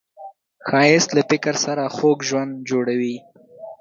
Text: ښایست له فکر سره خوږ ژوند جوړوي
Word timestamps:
ښایست 0.67 1.09
له 1.17 1.21
فکر 1.29 1.53
سره 1.65 1.83
خوږ 1.95 2.17
ژوند 2.29 2.53
جوړوي 2.69 3.15